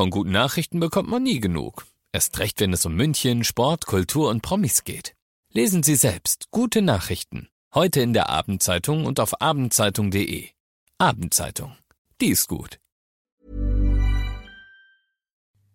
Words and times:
Von 0.00 0.08
guten 0.08 0.30
Nachrichten 0.30 0.80
bekommt 0.80 1.10
man 1.10 1.22
nie 1.22 1.40
genug. 1.40 1.84
Erst 2.10 2.38
recht, 2.38 2.58
wenn 2.60 2.72
es 2.72 2.86
um 2.86 2.94
München, 2.94 3.44
Sport, 3.44 3.84
Kultur 3.84 4.30
und 4.30 4.40
Promis 4.40 4.84
geht. 4.84 5.14
Lesen 5.52 5.82
Sie 5.82 5.94
selbst 5.94 6.46
gute 6.50 6.80
Nachrichten. 6.80 7.50
Heute 7.74 8.00
in 8.00 8.14
der 8.14 8.30
Abendzeitung 8.30 9.04
und 9.04 9.20
auf 9.20 9.42
abendzeitung.de. 9.42 10.48
Abendzeitung. 10.96 11.76
Die 12.18 12.28
ist 12.28 12.48
gut. 12.48 12.78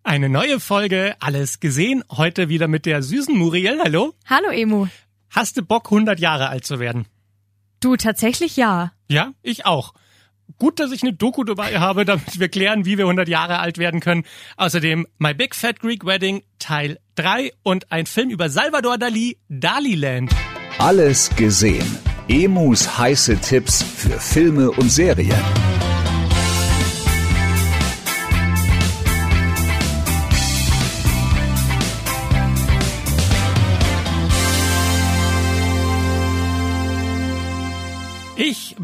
Eine 0.02 0.28
neue 0.28 0.58
Folge, 0.58 1.14
alles 1.20 1.60
gesehen. 1.60 2.02
Heute 2.10 2.48
wieder 2.48 2.66
mit 2.66 2.84
der 2.84 3.04
süßen 3.04 3.38
Muriel. 3.38 3.78
Hallo. 3.80 4.12
Hallo 4.28 4.48
Emu. 4.50 4.88
Hast 5.30 5.56
du 5.56 5.62
Bock, 5.62 5.84
100 5.84 6.18
Jahre 6.18 6.48
alt 6.48 6.66
zu 6.66 6.80
werden? 6.80 7.06
Du, 7.78 7.94
tatsächlich 7.94 8.56
ja. 8.56 8.90
Ja, 9.08 9.34
ich 9.42 9.66
auch. 9.66 9.94
Gut, 10.58 10.80
dass 10.80 10.90
ich 10.90 11.02
eine 11.02 11.12
Doku 11.12 11.44
dabei 11.44 11.78
habe, 11.78 12.04
damit 12.04 12.40
wir 12.40 12.48
klären, 12.48 12.84
wie 12.86 12.96
wir 12.96 13.04
100 13.04 13.28
Jahre 13.28 13.58
alt 13.58 13.78
werden 13.78 14.00
können. 14.00 14.24
Außerdem 14.56 15.06
My 15.18 15.34
Big 15.34 15.54
Fat 15.54 15.80
Greek 15.80 16.06
Wedding 16.06 16.42
Teil 16.58 16.98
3 17.16 17.52
und 17.62 17.92
ein 17.92 18.06
Film 18.06 18.30
über 18.30 18.48
Salvador 18.48 18.96
Dali, 18.96 19.38
Daliland. 19.48 20.30
Alles 20.78 21.30
gesehen. 21.36 21.86
Emus 22.28 22.98
heiße 22.98 23.38
Tipps 23.40 23.82
für 23.82 24.18
Filme 24.18 24.70
und 24.70 24.90
Serien. 24.90 25.65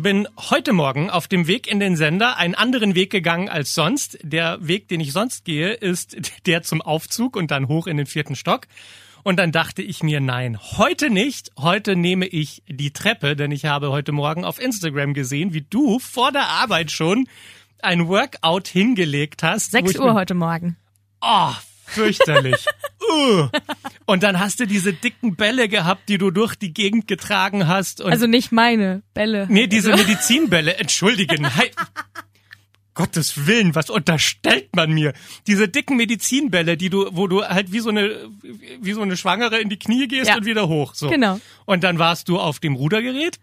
Bin 0.02 0.27
heute 0.37 0.73
Morgen 0.73 1.11
auf 1.11 1.29
dem 1.29 1.47
Weg 1.47 1.70
in 1.70 1.79
den 1.79 1.97
Sender 1.97 2.37
einen 2.37 2.55
anderen 2.55 2.95
Weg 2.95 3.11
gegangen 3.11 3.48
als 3.48 3.74
sonst. 3.74 4.19
Der 4.23 4.59
Weg, 4.66 4.88
den 4.88 5.01
ich 5.01 5.12
sonst 5.12 5.45
gehe, 5.45 5.73
ist 5.73 6.16
der 6.47 6.62
zum 6.62 6.83
Aufzug 6.83 7.37
und 7.37 7.51
dann 7.51 7.69
hoch 7.69 7.87
in 7.87 7.97
den 7.97 8.06
vierten 8.06 8.34
Stock. 8.34 8.66
Und 9.23 9.36
dann 9.36 9.53
dachte 9.53 9.83
ich 9.83 10.03
mir, 10.03 10.20
nein, 10.20 10.58
heute 10.77 11.08
nicht. 11.08 11.53
Heute 11.56 11.95
nehme 11.95 12.27
ich 12.27 12.64
die 12.67 12.92
Treppe, 12.92 13.36
denn 13.36 13.53
ich 13.53 13.67
habe 13.67 13.91
heute 13.91 14.11
Morgen 14.11 14.45
auf 14.45 14.61
Instagram 14.61 15.14
gesehen, 15.14 15.55
wie 15.55 15.62
du 15.62 16.00
vor 16.00 16.33
der 16.33 16.48
Arbeit 16.48 16.91
schon 16.91 17.28
ein 17.80 18.08
Workout 18.08 18.67
hingelegt 18.67 19.45
hast. 19.45 19.70
Sechs 19.70 19.97
Uhr 19.97 20.14
heute 20.14 20.34
Morgen. 20.34 20.77
Oh, 21.20 21.53
fürchterlich. 21.93 22.67
uh. 23.11 23.48
Und 24.07 24.23
dann 24.23 24.41
hast 24.41 24.61
du 24.61 24.67
diese 24.67 24.93
dicken 24.93 25.37
Bälle 25.37 25.69
gehabt, 25.69 26.09
die 26.09 26.19
du 26.19 26.31
durch 26.31 26.55
die 26.55 26.73
Gegend 26.73 27.07
getragen 27.09 27.69
hast. 27.69 28.01
Und 28.01 28.11
also 28.12 28.27
nicht 28.27 28.53
meine 28.53 29.03
Bälle. 29.15 29.47
Nee, 29.48 29.67
diese 29.67 29.93
also. 29.93 30.05
Medizinbälle. 30.05 30.77
Entschuldigen. 30.77 31.47
Gottes 32.95 33.47
Willen, 33.47 33.75
was 33.75 33.89
unterstellt 33.89 34.77
man 34.77 34.93
mir? 34.93 35.15
Diese 35.47 35.67
dicken 35.67 35.97
Medizinbälle, 35.97 36.77
die 36.77 36.91
du, 36.91 37.09
wo 37.13 37.27
du 37.27 37.43
halt 37.43 37.73
wie 37.73 37.81
so 37.81 37.89
eine, 37.89 38.29
wie 38.81 38.93
so 38.93 39.01
eine 39.01 39.17
Schwangere 39.17 39.59
in 39.59 39.70
die 39.70 39.79
Knie 39.79 40.09
gehst 40.09 40.29
ja. 40.29 40.37
und 40.37 40.45
wieder 40.45 40.69
hoch. 40.69 40.95
So. 40.95 41.09
Genau. 41.09 41.41
Und 41.65 41.85
dann 41.85 41.98
warst 41.98 42.29
du 42.29 42.39
auf 42.39 42.59
dem 42.59 42.75
Rudergerät. 42.75 43.39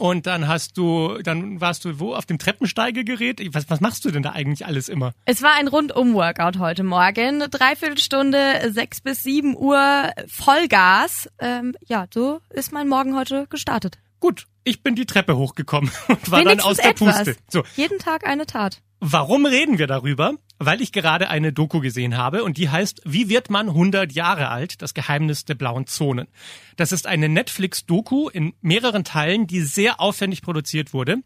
Und 0.00 0.26
dann 0.26 0.48
hast 0.48 0.78
du, 0.78 1.18
dann 1.22 1.60
warst 1.60 1.84
du 1.84 2.00
wo? 2.00 2.14
Auf 2.14 2.24
dem 2.24 2.38
Treppensteigegerät? 2.38 3.42
Was, 3.54 3.68
was 3.68 3.80
machst 3.82 4.02
du 4.06 4.10
denn 4.10 4.22
da 4.22 4.30
eigentlich 4.30 4.64
alles 4.64 4.88
immer? 4.88 5.12
Es 5.26 5.42
war 5.42 5.52
ein 5.52 5.68
Rundum-Workout 5.68 6.58
heute 6.58 6.84
Morgen. 6.84 7.40
Dreiviertelstunde, 7.50 8.72
sechs 8.72 9.02
bis 9.02 9.22
sieben 9.22 9.54
Uhr, 9.54 10.10
Vollgas. 10.26 11.28
Ähm, 11.38 11.74
ja, 11.86 12.06
so 12.14 12.40
ist 12.48 12.72
mein 12.72 12.88
Morgen 12.88 13.14
heute 13.14 13.46
gestartet. 13.50 13.98
Gut, 14.20 14.46
ich 14.64 14.82
bin 14.82 14.94
die 14.94 15.04
Treppe 15.04 15.36
hochgekommen 15.36 15.90
und 16.08 16.30
war 16.30 16.40
Wenigstens 16.40 16.62
dann 16.62 16.70
aus 16.70 16.76
der 16.78 16.90
etwas. 16.92 17.16
Puste. 17.18 17.36
So. 17.50 17.64
Jeden 17.76 17.98
Tag 17.98 18.26
eine 18.26 18.46
Tat. 18.46 18.80
Warum 19.00 19.46
reden 19.46 19.78
wir 19.78 19.86
darüber? 19.86 20.34
Weil 20.58 20.82
ich 20.82 20.92
gerade 20.92 21.30
eine 21.30 21.54
Doku 21.54 21.80
gesehen 21.80 22.18
habe 22.18 22.44
und 22.44 22.58
die 22.58 22.68
heißt 22.68 23.00
Wie 23.06 23.30
wird 23.30 23.48
man 23.48 23.68
100 23.68 24.12
Jahre 24.12 24.48
alt? 24.48 24.82
Das 24.82 24.92
Geheimnis 24.92 25.46
der 25.46 25.54
blauen 25.54 25.86
Zonen. 25.86 26.28
Das 26.76 26.92
ist 26.92 27.06
eine 27.06 27.30
Netflix-Doku 27.30 28.28
in 28.28 28.52
mehreren 28.60 29.04
Teilen, 29.04 29.46
die 29.46 29.62
sehr 29.62 30.00
aufwendig 30.00 30.42
produziert 30.42 30.92
wurde. 30.92 31.16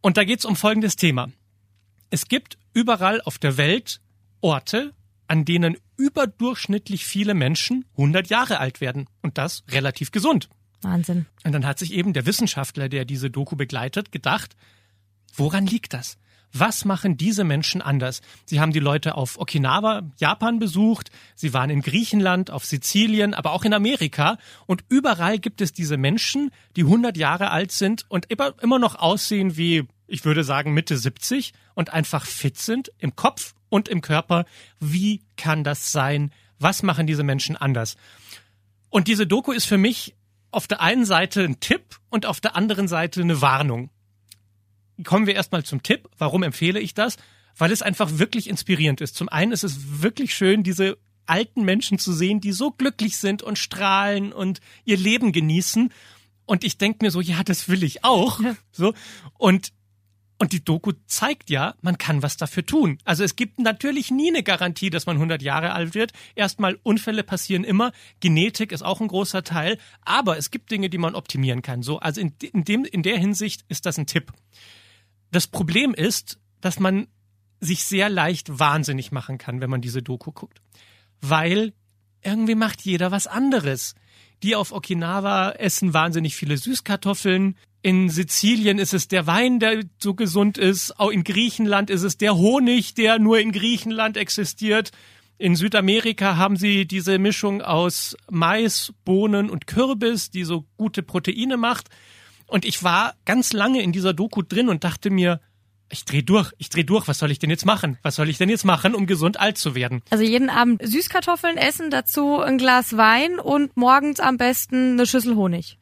Und 0.00 0.16
da 0.16 0.24
geht's 0.24 0.44
um 0.44 0.56
folgendes 0.56 0.96
Thema. 0.96 1.28
Es 2.10 2.26
gibt 2.26 2.58
überall 2.72 3.20
auf 3.20 3.38
der 3.38 3.56
Welt 3.56 4.00
Orte, 4.40 4.92
an 5.28 5.44
denen 5.44 5.76
überdurchschnittlich 5.96 7.04
viele 7.04 7.34
Menschen 7.34 7.84
100 7.92 8.28
Jahre 8.30 8.58
alt 8.58 8.80
werden. 8.80 9.06
Und 9.22 9.38
das 9.38 9.62
relativ 9.68 10.10
gesund. 10.10 10.48
Wahnsinn. 10.82 11.26
Und 11.44 11.52
dann 11.52 11.66
hat 11.66 11.78
sich 11.78 11.92
eben 11.92 12.14
der 12.14 12.26
Wissenschaftler, 12.26 12.88
der 12.88 13.04
diese 13.04 13.30
Doku 13.30 13.54
begleitet, 13.54 14.10
gedacht, 14.10 14.56
woran 15.36 15.66
liegt 15.66 15.92
das? 15.92 16.18
Was 16.52 16.84
machen 16.84 17.16
diese 17.16 17.44
Menschen 17.44 17.80
anders? 17.80 18.22
Sie 18.44 18.60
haben 18.60 18.72
die 18.72 18.80
Leute 18.80 19.14
auf 19.14 19.38
Okinawa, 19.38 20.02
Japan 20.16 20.58
besucht, 20.58 21.10
sie 21.34 21.52
waren 21.52 21.70
in 21.70 21.80
Griechenland, 21.80 22.50
auf 22.50 22.64
Sizilien, 22.64 23.34
aber 23.34 23.52
auch 23.52 23.64
in 23.64 23.72
Amerika 23.72 24.36
und 24.66 24.84
überall 24.88 25.38
gibt 25.38 25.60
es 25.60 25.72
diese 25.72 25.96
Menschen, 25.96 26.50
die 26.76 26.82
100 26.82 27.16
Jahre 27.16 27.50
alt 27.50 27.70
sind 27.70 28.04
und 28.08 28.26
immer 28.30 28.78
noch 28.78 28.96
aussehen 28.96 29.56
wie, 29.56 29.86
ich 30.08 30.24
würde 30.24 30.42
sagen, 30.42 30.74
Mitte 30.74 30.96
70 30.96 31.52
und 31.74 31.92
einfach 31.92 32.26
fit 32.26 32.58
sind 32.58 32.90
im 32.98 33.14
Kopf 33.14 33.54
und 33.68 33.88
im 33.88 34.00
Körper. 34.00 34.44
Wie 34.80 35.22
kann 35.36 35.62
das 35.62 35.92
sein? 35.92 36.32
Was 36.58 36.82
machen 36.82 37.06
diese 37.06 37.22
Menschen 37.22 37.56
anders? 37.56 37.96
Und 38.90 39.06
diese 39.06 39.26
Doku 39.26 39.52
ist 39.52 39.66
für 39.66 39.78
mich 39.78 40.16
auf 40.50 40.66
der 40.66 40.80
einen 40.80 41.04
Seite 41.04 41.44
ein 41.44 41.60
Tipp 41.60 42.00
und 42.10 42.26
auf 42.26 42.40
der 42.40 42.56
anderen 42.56 42.88
Seite 42.88 43.20
eine 43.20 43.40
Warnung. 43.40 43.90
Kommen 45.04 45.26
wir 45.26 45.34
erstmal 45.34 45.64
zum 45.64 45.82
Tipp. 45.82 46.08
Warum 46.18 46.42
empfehle 46.42 46.80
ich 46.80 46.94
das? 46.94 47.16
Weil 47.56 47.72
es 47.72 47.82
einfach 47.82 48.18
wirklich 48.18 48.48
inspirierend 48.48 49.00
ist. 49.00 49.16
Zum 49.16 49.28
einen 49.28 49.52
ist 49.52 49.64
es 49.64 50.02
wirklich 50.02 50.34
schön, 50.34 50.62
diese 50.62 50.98
alten 51.26 51.64
Menschen 51.64 51.98
zu 51.98 52.12
sehen, 52.12 52.40
die 52.40 52.52
so 52.52 52.70
glücklich 52.70 53.16
sind 53.16 53.42
und 53.42 53.58
strahlen 53.58 54.32
und 54.32 54.60
ihr 54.84 54.96
Leben 54.96 55.32
genießen. 55.32 55.92
Und 56.44 56.64
ich 56.64 56.78
denke 56.78 57.04
mir 57.04 57.10
so, 57.10 57.20
ja, 57.20 57.42
das 57.44 57.68
will 57.68 57.84
ich 57.84 58.04
auch. 58.04 58.40
So. 58.72 58.94
Und 59.38 59.72
und 60.40 60.54
die 60.54 60.64
Doku 60.64 60.92
zeigt 61.04 61.50
ja, 61.50 61.74
man 61.82 61.98
kann 61.98 62.22
was 62.22 62.38
dafür 62.38 62.64
tun. 62.64 62.96
Also 63.04 63.22
es 63.22 63.36
gibt 63.36 63.58
natürlich 63.58 64.10
nie 64.10 64.30
eine 64.30 64.42
Garantie, 64.42 64.88
dass 64.88 65.04
man 65.04 65.16
100 65.16 65.42
Jahre 65.42 65.72
alt 65.72 65.94
wird. 65.94 66.12
Erstmal 66.34 66.78
Unfälle 66.82 67.22
passieren 67.22 67.62
immer. 67.62 67.92
Genetik 68.20 68.72
ist 68.72 68.80
auch 68.80 69.02
ein 69.02 69.08
großer 69.08 69.44
Teil. 69.44 69.76
Aber 70.00 70.38
es 70.38 70.50
gibt 70.50 70.70
Dinge, 70.70 70.88
die 70.88 70.96
man 70.96 71.14
optimieren 71.14 71.60
kann. 71.60 71.82
So, 71.82 71.98
also 71.98 72.22
in, 72.22 72.32
in 72.54 72.64
dem, 72.64 72.86
in 72.86 73.02
der 73.02 73.18
Hinsicht 73.18 73.66
ist 73.68 73.84
das 73.84 73.98
ein 73.98 74.06
Tipp. 74.06 74.32
Das 75.30 75.46
Problem 75.46 75.94
ist, 75.94 76.38
dass 76.60 76.80
man 76.80 77.06
sich 77.60 77.84
sehr 77.84 78.08
leicht 78.08 78.58
wahnsinnig 78.58 79.12
machen 79.12 79.38
kann, 79.38 79.60
wenn 79.60 79.70
man 79.70 79.80
diese 79.80 80.02
Doku 80.02 80.32
guckt. 80.32 80.60
Weil 81.20 81.72
irgendwie 82.22 82.54
macht 82.54 82.82
jeder 82.82 83.10
was 83.10 83.26
anderes. 83.26 83.94
Die 84.42 84.56
auf 84.56 84.72
Okinawa 84.72 85.50
essen 85.52 85.92
wahnsinnig 85.92 86.34
viele 86.34 86.56
Süßkartoffeln. 86.56 87.56
In 87.82 88.08
Sizilien 88.08 88.78
ist 88.78 88.94
es 88.94 89.08
der 89.08 89.26
Wein, 89.26 89.58
der 89.58 89.84
so 89.98 90.14
gesund 90.14 90.58
ist. 90.58 90.98
Auch 90.98 91.10
in 91.10 91.24
Griechenland 91.24 91.90
ist 91.90 92.02
es 92.02 92.16
der 92.16 92.36
Honig, 92.36 92.94
der 92.94 93.18
nur 93.18 93.38
in 93.38 93.52
Griechenland 93.52 94.16
existiert. 94.16 94.90
In 95.38 95.56
Südamerika 95.56 96.36
haben 96.36 96.56
sie 96.56 96.86
diese 96.86 97.18
Mischung 97.18 97.62
aus 97.62 98.16
Mais, 98.30 98.92
Bohnen 99.04 99.48
und 99.48 99.66
Kürbis, 99.66 100.30
die 100.30 100.44
so 100.44 100.66
gute 100.76 101.02
Proteine 101.02 101.56
macht. 101.56 101.88
Und 102.50 102.64
ich 102.64 102.82
war 102.82 103.14
ganz 103.24 103.52
lange 103.52 103.80
in 103.80 103.92
dieser 103.92 104.12
Doku 104.12 104.42
drin 104.42 104.68
und 104.68 104.82
dachte 104.82 105.10
mir, 105.10 105.40
ich 105.88 106.04
dreh 106.04 106.22
durch, 106.22 106.52
ich 106.58 106.68
dreh 106.68 106.84
durch, 106.84 107.08
was 107.08 107.18
soll 107.18 107.30
ich 107.30 107.38
denn 107.38 107.50
jetzt 107.50 107.64
machen? 107.64 107.98
Was 108.02 108.16
soll 108.16 108.28
ich 108.28 108.38
denn 108.38 108.48
jetzt 108.48 108.64
machen, 108.64 108.94
um 108.94 109.06
gesund 109.06 109.38
alt 109.38 109.56
zu 109.56 109.74
werden? 109.74 110.02
Also 110.10 110.24
jeden 110.24 110.50
Abend 110.50 110.82
Süßkartoffeln 110.84 111.56
essen, 111.56 111.90
dazu 111.90 112.40
ein 112.40 112.58
Glas 112.58 112.96
Wein 112.96 113.38
und 113.38 113.76
morgens 113.76 114.20
am 114.20 114.36
besten 114.36 114.92
eine 114.92 115.06
Schüssel 115.06 115.36
Honig. 115.36 115.78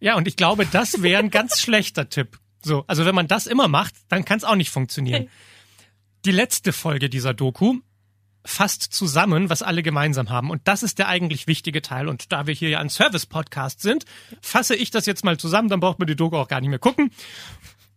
Ja, 0.00 0.16
und 0.16 0.26
ich 0.26 0.36
glaube, 0.36 0.66
das 0.66 1.02
wäre 1.02 1.20
ein 1.20 1.30
ganz 1.30 1.60
schlechter 1.60 2.08
Tipp. 2.08 2.38
So, 2.64 2.84
also 2.86 3.04
wenn 3.04 3.14
man 3.14 3.28
das 3.28 3.46
immer 3.46 3.68
macht, 3.68 3.94
dann 4.08 4.24
kann 4.24 4.38
es 4.38 4.44
auch 4.44 4.56
nicht 4.56 4.70
funktionieren. 4.70 5.28
Die 6.24 6.30
letzte 6.30 6.72
Folge 6.72 7.08
dieser 7.08 7.34
Doku 7.34 7.80
fasst 8.44 8.82
zusammen, 8.82 9.50
was 9.50 9.62
alle 9.62 9.82
gemeinsam 9.82 10.30
haben. 10.30 10.50
Und 10.50 10.62
das 10.64 10.82
ist 10.82 10.98
der 10.98 11.08
eigentlich 11.08 11.46
wichtige 11.46 11.82
Teil. 11.82 12.08
Und 12.08 12.32
da 12.32 12.46
wir 12.46 12.54
hier 12.54 12.70
ja 12.70 12.80
ein 12.80 12.90
Service-Podcast 12.90 13.80
sind, 13.80 14.04
fasse 14.40 14.74
ich 14.74 14.90
das 14.90 15.06
jetzt 15.06 15.24
mal 15.24 15.38
zusammen, 15.38 15.68
dann 15.68 15.80
braucht 15.80 15.98
man 15.98 16.08
die 16.08 16.16
Doku 16.16 16.36
auch 16.36 16.48
gar 16.48 16.60
nicht 16.60 16.70
mehr 16.70 16.78
gucken. 16.78 17.10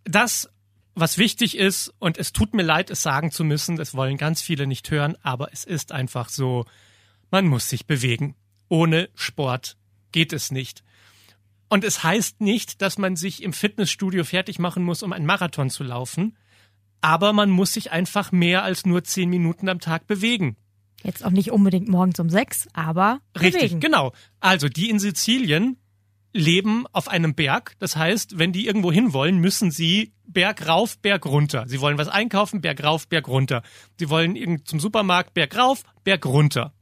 Das 0.04 0.50
was 0.96 1.18
wichtig 1.18 1.58
ist, 1.58 1.94
und 2.00 2.18
es 2.18 2.32
tut 2.32 2.54
mir 2.54 2.64
leid, 2.64 2.90
es 2.90 3.02
sagen 3.02 3.30
zu 3.30 3.44
müssen, 3.44 3.76
das 3.76 3.96
wollen 3.96 4.16
ganz 4.16 4.42
viele 4.42 4.66
nicht 4.66 4.90
hören, 4.90 5.18
aber 5.22 5.50
es 5.52 5.66
ist 5.66 5.92
einfach 5.92 6.30
so, 6.30 6.66
man 7.30 7.48
muss 7.48 7.70
sich 7.70 7.86
bewegen. 7.86 8.36
Ohne 8.70 9.10
Sport 9.14 9.76
geht 10.14 10.32
es 10.32 10.52
nicht. 10.52 10.84
Und 11.68 11.84
es 11.84 12.04
heißt 12.04 12.40
nicht, 12.40 12.82
dass 12.82 12.98
man 12.98 13.18
sich 13.18 13.44
im 13.44 13.52
Fitnessstudio 13.52 14.24
fertig 14.24 14.58
machen 14.58 14.84
muss, 14.84 15.04
um 15.04 15.12
einen 15.12 15.26
Marathon 15.26 15.70
zu 15.70 15.84
laufen, 15.84 16.38
aber 17.06 17.34
man 17.34 17.52
muss 17.52 17.72
sich 17.72 17.92
einfach 17.92 18.32
mehr 18.32 18.64
als 18.64 18.84
nur 18.84 19.04
zehn 19.04 19.30
Minuten 19.30 19.70
am 19.70 19.80
Tag 19.80 20.08
bewegen. 20.08 20.58
Jetzt 21.04 21.24
auch 21.24 21.30
nicht 21.30 21.52
unbedingt 21.52 21.88
morgens 21.88 22.20
um 22.20 22.32
sechs, 22.32 22.68
aber 22.74 23.20
Richtig, 23.40 23.62
bewegen. 23.62 23.80
genau. 23.80 24.12
Also 24.40 24.70
die 24.70 24.90
in 24.90 24.98
Sizilien 24.98 25.78
leben 26.34 26.86
auf 26.94 27.08
einem 27.08 27.36
Berg. 27.36 27.76
Das 27.78 27.96
heißt, 27.96 28.40
wenn 28.40 28.52
die 28.54 28.66
irgendwo 28.66 28.92
hin 28.92 29.14
wollen, 29.14 29.38
müssen 29.38 29.70
sie 29.70 30.14
Berg 30.26 30.68
rauf, 30.68 30.98
Berg 30.98 31.28
runter. 31.28 31.66
Sie 31.68 31.80
wollen 31.80 32.00
was 32.00 32.08
einkaufen, 32.08 32.62
Berg 32.62 32.84
rauf, 32.84 33.08
Berg 33.08 33.28
runter. 33.28 33.62
Sie 34.00 34.10
wollen 34.10 34.66
zum 34.66 34.80
Supermarkt, 34.80 35.36
Berg 35.36 35.56
rauf, 35.56 35.84
Berg 36.04 36.26
runter. 36.26 36.74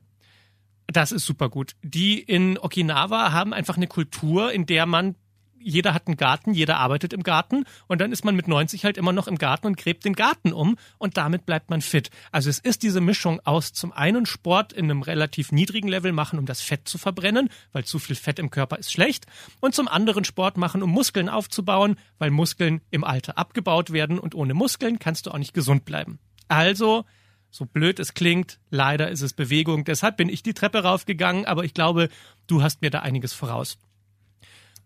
Das 0.87 1.11
ist 1.11 1.25
super 1.25 1.49
gut. 1.49 1.73
Die 1.81 2.17
in 2.17 2.57
Okinawa 2.57 3.33
haben 3.33 3.53
einfach 3.53 3.75
eine 3.75 3.87
Kultur, 3.87 4.53
in 4.53 4.65
der 4.65 4.85
man 4.85 5.15
jeder 5.63 5.93
hat 5.93 6.07
einen 6.07 6.17
Garten, 6.17 6.53
jeder 6.53 6.77
arbeitet 6.77 7.13
im 7.13 7.23
Garten 7.23 7.65
und 7.87 8.01
dann 8.01 8.11
ist 8.11 8.25
man 8.25 8.35
mit 8.35 8.47
90 8.47 8.85
halt 8.85 8.97
immer 8.97 9.13
noch 9.13 9.27
im 9.27 9.37
Garten 9.37 9.67
und 9.67 9.77
gräbt 9.77 10.05
den 10.05 10.13
Garten 10.13 10.53
um 10.53 10.77
und 10.97 11.17
damit 11.17 11.45
bleibt 11.45 11.69
man 11.69 11.81
fit. 11.81 12.09
Also 12.31 12.49
es 12.49 12.59
ist 12.59 12.83
diese 12.83 13.01
Mischung 13.01 13.39
aus 13.43 13.73
zum 13.73 13.91
einen 13.91 14.25
Sport 14.25 14.73
in 14.73 14.85
einem 14.85 15.01
relativ 15.01 15.51
niedrigen 15.51 15.87
Level 15.87 16.11
machen, 16.11 16.39
um 16.39 16.45
das 16.45 16.61
Fett 16.61 16.87
zu 16.87 16.97
verbrennen, 16.97 17.49
weil 17.71 17.85
zu 17.85 17.99
viel 17.99 18.15
Fett 18.15 18.39
im 18.39 18.51
Körper 18.51 18.77
ist 18.77 18.91
schlecht 18.91 19.25
und 19.59 19.75
zum 19.75 19.87
anderen 19.87 20.23
Sport 20.23 20.57
machen, 20.57 20.83
um 20.83 20.89
Muskeln 20.89 21.29
aufzubauen, 21.29 21.97
weil 22.17 22.31
Muskeln 22.31 22.81
im 22.91 23.03
Alter 23.03 23.37
abgebaut 23.37 23.91
werden 23.91 24.19
und 24.19 24.35
ohne 24.35 24.53
Muskeln 24.53 24.99
kannst 24.99 25.25
du 25.25 25.31
auch 25.31 25.37
nicht 25.37 25.53
gesund 25.53 25.85
bleiben. 25.85 26.19
Also 26.47 27.05
so 27.53 27.65
blöd 27.65 27.99
es 27.99 28.15
klingt, 28.15 28.59
leider 28.71 29.09
ist 29.11 29.21
es 29.21 29.33
Bewegung. 29.33 29.85
Deshalb 29.85 30.17
bin 30.17 30.27
ich 30.27 30.41
die 30.41 30.55
Treppe 30.55 30.79
raufgegangen, 30.83 31.45
aber 31.45 31.63
ich 31.63 31.75
glaube, 31.75 32.09
du 32.47 32.63
hast 32.63 32.81
mir 32.81 32.89
da 32.89 32.99
einiges 32.99 33.33
voraus. 33.33 33.77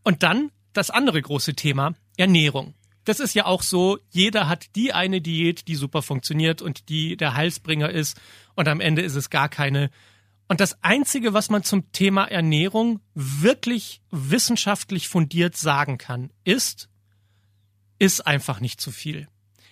Und 0.04 0.22
dann 0.22 0.52
das 0.78 0.90
andere 0.90 1.22
große 1.22 1.56
Thema, 1.56 1.94
Ernährung. 2.18 2.76
Das 3.04 3.20
ist 3.20 3.34
ja 3.34 3.46
auch 3.46 3.62
so, 3.62 4.00
jeder 4.10 4.48
hat 4.48 4.76
die 4.76 4.94
eine 4.94 5.22
Diät, 5.22 5.68
die 5.68 5.76
super 5.76 6.02
funktioniert 6.02 6.62
und 6.62 6.90
die 6.90 7.18
der 7.18 7.36
Heilsbringer 7.36 7.90
ist 7.90 8.20
und 8.56 8.68
am 8.68 8.82
Ende 8.82 9.02
ist 9.02 9.16
es 9.16 9.30
gar 9.30 9.50
keine. 9.50 9.90
Und 10.48 10.60
das 10.60 10.84
Einzige, 10.84 11.34
was 11.34 11.50
man 11.50 11.64
zum 11.64 11.92
Thema 11.92 12.26
Ernährung 12.26 13.00
wirklich 13.14 14.02
wissenschaftlich 14.12 15.08
fundiert 15.08 15.58
sagen 15.58 15.98
kann, 15.98 16.32
ist, 16.44 16.90
ist 17.98 18.28
einfach 18.28 18.60
nicht 18.60 18.80
zu 18.80 18.92
viel 18.92 19.28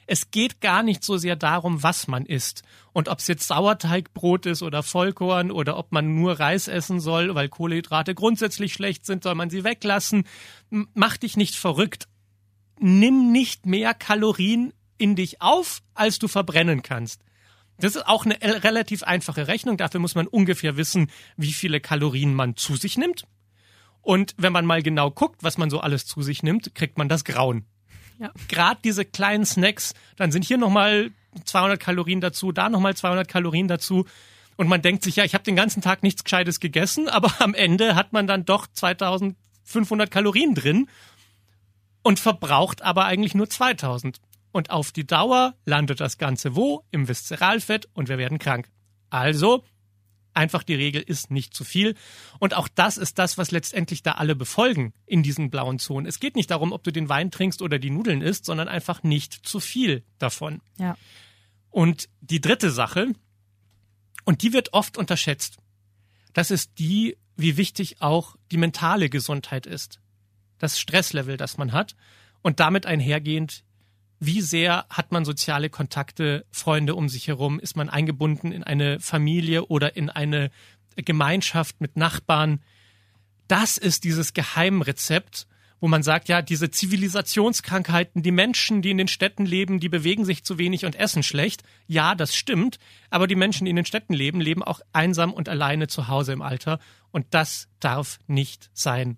es 0.07 0.31
geht 0.31 0.61
gar 0.61 0.83
nicht 0.83 1.03
so 1.03 1.17
sehr 1.17 1.35
darum, 1.35 1.81
was 1.81 2.07
man 2.07 2.25
isst. 2.25 2.63
Und 2.93 3.09
ob 3.09 3.19
es 3.19 3.27
jetzt 3.27 3.47
Sauerteigbrot 3.47 4.45
ist 4.45 4.61
oder 4.61 4.83
Vollkorn 4.83 5.51
oder 5.51 5.77
ob 5.77 5.91
man 5.91 6.15
nur 6.15 6.39
Reis 6.39 6.67
essen 6.67 6.99
soll, 6.99 7.33
weil 7.35 7.49
Kohlenhydrate 7.49 8.13
grundsätzlich 8.13 8.73
schlecht 8.73 9.05
sind, 9.05 9.23
soll 9.23 9.35
man 9.35 9.49
sie 9.49 9.63
weglassen. 9.63 10.25
Mach 10.69 11.17
dich 11.17 11.37
nicht 11.37 11.55
verrückt. 11.55 12.07
Nimm 12.79 13.31
nicht 13.31 13.65
mehr 13.65 13.93
Kalorien 13.93 14.73
in 14.97 15.15
dich 15.15 15.41
auf, 15.41 15.81
als 15.93 16.19
du 16.19 16.27
verbrennen 16.27 16.83
kannst. 16.83 17.21
Das 17.77 17.95
ist 17.95 18.07
auch 18.07 18.25
eine 18.25 18.37
relativ 18.41 19.03
einfache 19.03 19.47
Rechnung. 19.47 19.77
Dafür 19.77 19.99
muss 19.99 20.15
man 20.15 20.27
ungefähr 20.27 20.77
wissen, 20.77 21.09
wie 21.35 21.51
viele 21.51 21.81
Kalorien 21.81 22.33
man 22.33 22.55
zu 22.55 22.75
sich 22.75 22.97
nimmt. 22.97 23.25
Und 24.01 24.33
wenn 24.37 24.53
man 24.53 24.65
mal 24.65 24.83
genau 24.83 25.09
guckt, 25.09 25.43
was 25.43 25.57
man 25.57 25.69
so 25.69 25.79
alles 25.79 26.05
zu 26.05 26.21
sich 26.21 26.43
nimmt, 26.43 26.75
kriegt 26.75 26.97
man 26.97 27.09
das 27.09 27.25
Grauen. 27.25 27.65
Ja. 28.19 28.31
Gerade 28.47 28.79
diese 28.83 29.05
kleinen 29.05 29.45
Snacks, 29.45 29.93
dann 30.15 30.31
sind 30.31 30.45
hier 30.45 30.57
nochmal 30.57 31.11
200 31.43 31.79
Kalorien 31.79 32.21
dazu, 32.21 32.51
da 32.51 32.69
nochmal 32.69 32.95
200 32.95 33.27
Kalorien 33.27 33.67
dazu. 33.67 34.05
Und 34.57 34.67
man 34.67 34.81
denkt 34.81 35.03
sich, 35.03 35.17
ja, 35.17 35.25
ich 35.25 35.33
habe 35.33 35.43
den 35.43 35.55
ganzen 35.55 35.81
Tag 35.81 36.01
nichts 36.03 36.23
Gescheites 36.23 36.59
gegessen, 36.59 37.09
aber 37.09 37.31
am 37.39 37.53
Ende 37.53 37.95
hat 37.95 38.13
man 38.13 38.27
dann 38.27 38.45
doch 38.45 38.67
2500 38.67 40.09
Kalorien 40.09 40.55
drin 40.55 40.87
und 42.03 42.19
verbraucht 42.19 42.81
aber 42.81 43.05
eigentlich 43.05 43.35
nur 43.35 43.49
2000. 43.49 44.21
Und 44.51 44.69
auf 44.69 44.93
die 44.93 45.05
Dauer 45.05 45.55
landet 45.65 45.99
das 45.99 46.17
Ganze 46.17 46.55
wo? 46.55 46.85
Im 46.91 47.09
Viszeralfett 47.09 47.89
und 47.93 48.07
wir 48.07 48.17
werden 48.17 48.39
krank. 48.39 48.69
Also 49.09 49.65
Einfach 50.35 50.63
die 50.63 50.75
Regel 50.75 51.01
ist 51.01 51.31
nicht 51.31 51.53
zu 51.53 51.63
viel. 51.63 51.95
Und 52.39 52.53
auch 52.53 52.67
das 52.67 52.97
ist 52.97 53.17
das, 53.17 53.37
was 53.37 53.51
letztendlich 53.51 54.03
da 54.03 54.13
alle 54.13 54.35
befolgen 54.35 54.93
in 55.05 55.23
diesen 55.23 55.49
blauen 55.49 55.79
Zonen. 55.79 56.05
Es 56.05 56.19
geht 56.19 56.35
nicht 56.35 56.51
darum, 56.51 56.73
ob 56.73 56.83
du 56.83 56.91
den 56.91 57.07
Wein 57.09 57.31
trinkst 57.31 57.61
oder 57.61 57.79
die 57.79 57.89
Nudeln 57.89 58.21
isst, 58.21 58.45
sondern 58.45 58.67
einfach 58.67 59.01
nicht 59.01 59.33
zu 59.47 59.61
viel 59.61 60.03
davon. 60.19 60.61
Ja. 60.77 60.97
Und 61.69 62.09
die 62.19 62.41
dritte 62.41 62.69
Sache, 62.69 63.13
und 64.25 64.41
die 64.41 64.51
wird 64.51 64.73
oft 64.73 64.97
unterschätzt, 64.97 65.57
das 66.33 66.51
ist 66.51 66.79
die, 66.79 67.17
wie 67.37 67.55
wichtig 67.55 68.01
auch 68.01 68.35
die 68.51 68.57
mentale 68.57 69.09
Gesundheit 69.09 69.65
ist. 69.65 70.01
Das 70.57 70.79
Stresslevel, 70.79 71.37
das 71.37 71.57
man 71.57 71.71
hat 71.71 71.95
und 72.41 72.59
damit 72.59 72.85
einhergehend 72.85 73.63
wie 74.19 74.41
sehr 74.41 74.85
hat 74.89 75.11
man 75.11 75.25
soziale 75.25 75.69
Kontakte, 75.69 76.45
Freunde 76.51 76.95
um 76.95 77.09
sich 77.09 77.27
herum? 77.27 77.59
Ist 77.59 77.75
man 77.75 77.89
eingebunden 77.89 78.51
in 78.51 78.63
eine 78.63 78.99
Familie 78.99 79.65
oder 79.65 79.95
in 79.95 80.09
eine 80.09 80.51
Gemeinschaft 80.95 81.81
mit 81.81 81.97
Nachbarn? 81.97 82.61
Das 83.47 83.77
ist 83.77 84.03
dieses 84.03 84.33
Geheimrezept, 84.33 85.47
wo 85.81 85.87
man 85.87 86.03
sagt, 86.03 86.29
ja, 86.29 86.41
diese 86.41 86.71
Zivilisationskrankheiten, 86.71 88.23
die 88.23 88.31
Menschen, 88.31 88.81
die 88.81 88.91
in 88.91 88.97
den 88.97 89.07
Städten 89.07 89.45
leben, 89.45 89.79
die 89.79 89.89
bewegen 89.89 90.25
sich 90.25 90.43
zu 90.43 90.57
wenig 90.57 90.85
und 90.85 90.95
essen 90.95 91.21
schlecht. 91.21 91.63
Ja, 91.85 92.15
das 92.15 92.35
stimmt. 92.35 92.79
Aber 93.09 93.27
die 93.27 93.35
Menschen, 93.35 93.65
die 93.65 93.69
in 93.69 93.75
den 93.75 93.85
Städten 93.85 94.13
leben, 94.13 94.39
leben 94.41 94.63
auch 94.63 94.79
einsam 94.93 95.33
und 95.33 95.49
alleine 95.49 95.87
zu 95.87 96.07
Hause 96.07 96.33
im 96.33 96.41
Alter. 96.41 96.79
Und 97.11 97.27
das 97.31 97.67
darf 97.79 98.19
nicht 98.27 98.69
sein. 98.73 99.17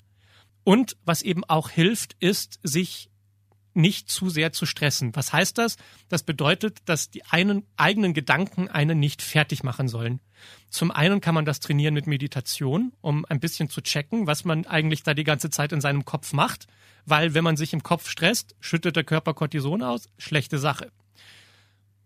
Und 0.63 0.97
was 1.05 1.21
eben 1.21 1.45
auch 1.45 1.69
hilft, 1.69 2.15
ist, 2.19 2.59
sich 2.63 3.09
nicht 3.77 4.09
zu 4.09 4.29
sehr 4.29 4.51
zu 4.51 4.65
stressen. 4.65 5.15
Was 5.15 5.31
heißt 5.31 5.57
das? 5.57 5.77
Das 6.09 6.23
bedeutet, 6.23 6.79
dass 6.85 7.09
die 7.09 7.23
einen 7.25 7.65
eigenen 7.77 8.13
Gedanken 8.13 8.67
einen 8.67 8.99
nicht 8.99 9.21
fertig 9.21 9.63
machen 9.63 9.87
sollen. 9.87 10.19
Zum 10.69 10.91
einen 10.91 11.21
kann 11.21 11.35
man 11.35 11.45
das 11.45 11.59
trainieren 11.59 11.93
mit 11.93 12.07
Meditation, 12.07 12.91
um 13.01 13.25
ein 13.25 13.39
bisschen 13.39 13.69
zu 13.69 13.81
checken, 13.81 14.27
was 14.27 14.43
man 14.43 14.65
eigentlich 14.65 15.03
da 15.03 15.13
die 15.13 15.23
ganze 15.23 15.49
Zeit 15.49 15.71
in 15.71 15.81
seinem 15.81 16.05
Kopf 16.05 16.33
macht, 16.33 16.67
weil 17.05 17.33
wenn 17.33 17.43
man 17.43 17.55
sich 17.55 17.71
im 17.73 17.83
Kopf 17.83 18.09
stresst, 18.09 18.55
schüttet 18.59 18.95
der 18.95 19.03
Körper 19.03 19.33
Cortison 19.33 19.81
aus, 19.81 20.09
schlechte 20.17 20.57
Sache. 20.57 20.91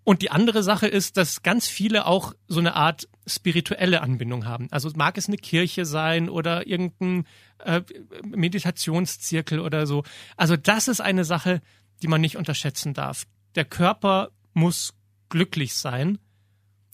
Und 0.03 0.21
die 0.21 0.31
andere 0.31 0.63
Sache 0.63 0.87
ist, 0.87 1.17
dass 1.17 1.43
ganz 1.43 1.67
viele 1.67 2.05
auch 2.05 2.33
so 2.47 2.59
eine 2.59 2.75
Art 2.75 3.07
spirituelle 3.27 4.01
Anbindung 4.01 4.45
haben. 4.45 4.67
Also 4.71 4.89
mag 4.95 5.17
es 5.17 5.27
eine 5.27 5.37
Kirche 5.37 5.85
sein 5.85 6.29
oder 6.29 6.67
irgendein 6.67 7.25
äh, 7.59 7.81
Meditationszirkel 8.23 9.59
oder 9.59 9.85
so. 9.85 10.03
Also 10.37 10.57
das 10.57 10.87
ist 10.87 11.01
eine 11.01 11.23
Sache, 11.23 11.61
die 12.01 12.07
man 12.07 12.21
nicht 12.21 12.37
unterschätzen 12.37 12.93
darf. 12.93 13.25
Der 13.55 13.65
Körper 13.65 14.31
muss 14.53 14.93
glücklich 15.29 15.75
sein 15.75 16.17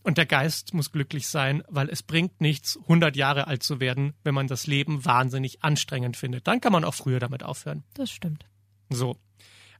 und 0.03 0.17
der 0.17 0.25
Geist 0.25 0.73
muss 0.73 0.91
glücklich 0.91 1.27
sein, 1.27 1.63
weil 1.67 1.89
es 1.89 2.03
bringt 2.03 2.39
nichts, 2.39 2.77
100 2.83 3.15
Jahre 3.15 3.47
alt 3.47 3.63
zu 3.63 3.79
werden, 3.79 4.13
wenn 4.23 4.33
man 4.33 4.47
das 4.47 4.67
Leben 4.67 5.05
wahnsinnig 5.05 5.63
anstrengend 5.63 6.17
findet. 6.17 6.47
Dann 6.47 6.61
kann 6.61 6.71
man 6.71 6.83
auch 6.83 6.93
früher 6.93 7.19
damit 7.19 7.43
aufhören. 7.43 7.83
Das 7.93 8.09
stimmt. 8.11 8.45
So. 8.89 9.17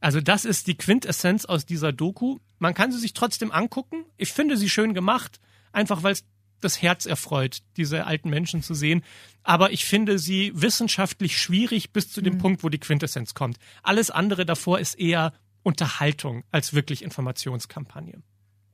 Also 0.00 0.20
das 0.20 0.44
ist 0.44 0.66
die 0.66 0.76
Quintessenz 0.76 1.44
aus 1.44 1.66
dieser 1.66 1.92
Doku. 1.92 2.38
Man 2.58 2.74
kann 2.74 2.92
sie 2.92 2.98
sich 2.98 3.14
trotzdem 3.14 3.50
angucken. 3.50 4.04
Ich 4.16 4.32
finde 4.32 4.56
sie 4.56 4.68
schön 4.68 4.94
gemacht, 4.94 5.40
einfach 5.72 6.02
weil 6.02 6.12
es 6.12 6.24
das 6.60 6.82
Herz 6.82 7.06
erfreut, 7.06 7.58
diese 7.76 8.06
alten 8.06 8.30
Menschen 8.30 8.62
zu 8.62 8.74
sehen. 8.74 9.02
Aber 9.42 9.72
ich 9.72 9.84
finde 9.84 10.18
sie 10.18 10.52
wissenschaftlich 10.54 11.38
schwierig 11.38 11.92
bis 11.92 12.10
zu 12.10 12.20
dem 12.20 12.34
mhm. 12.34 12.38
Punkt, 12.38 12.64
wo 12.64 12.68
die 12.68 12.78
Quintessenz 12.78 13.34
kommt. 13.34 13.58
Alles 13.82 14.10
andere 14.10 14.44
davor 14.44 14.78
ist 14.78 14.98
eher 14.98 15.32
Unterhaltung 15.62 16.44
als 16.50 16.74
wirklich 16.74 17.02
Informationskampagne. 17.02 18.22